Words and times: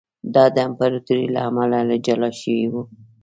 دا 0.33 0.43
د 0.55 0.57
امپراتورۍ 0.67 1.23
له 1.35 1.39
امله 1.49 1.79
له 1.89 1.95
جلا 2.05 2.29
شوی 2.41 2.65
و 2.71 2.73